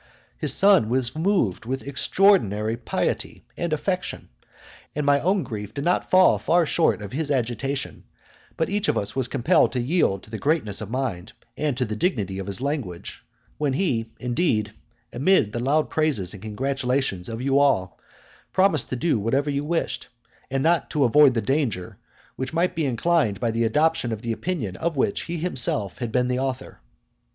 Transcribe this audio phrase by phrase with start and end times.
[0.35, 4.29] His son was moved with extraordinary piety and affection,
[4.95, 8.05] and my own grief did not fall far short of his agitation,
[8.57, 11.85] but each of us was compelled to yield to his greatness of mind, and to
[11.85, 13.21] the dignity of his language,
[13.59, 14.73] when he, indeed,
[15.13, 17.99] amid the loud praises and congratulations of you all,
[18.53, 20.07] promised to do whatever you wished,
[20.49, 21.99] and not to avoid the danger
[22.37, 26.11] which might be inclined by the adoption of the opinion of which he himself had
[26.11, 26.79] been the author.